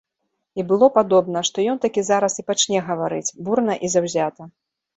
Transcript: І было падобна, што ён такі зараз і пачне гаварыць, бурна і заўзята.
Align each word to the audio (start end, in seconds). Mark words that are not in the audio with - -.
І 0.61 0.63
было 0.71 0.87
падобна, 0.95 1.43
што 1.49 1.67
ён 1.75 1.83
такі 1.85 2.01
зараз 2.09 2.39
і 2.41 2.47
пачне 2.49 2.83
гаварыць, 2.89 3.35
бурна 3.45 3.73
і 3.87 3.95
заўзята. 3.97 4.53